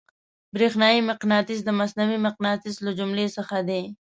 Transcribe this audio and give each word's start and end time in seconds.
برېښنايي 0.53 1.01
مقناطیس 1.09 1.59
د 1.65 1.69
مصنوعي 1.79 2.19
مقناطیس 2.27 2.75
له 2.85 2.91
جملې 2.99 3.27
څخه 3.37 3.57
دی. 3.69 3.83